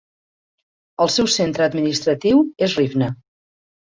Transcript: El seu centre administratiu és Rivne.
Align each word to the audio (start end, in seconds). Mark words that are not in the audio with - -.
El 1.05 1.11
seu 1.15 1.27
centre 1.33 1.67
administratiu 1.67 2.41
és 2.69 2.75
Rivne. 2.79 3.13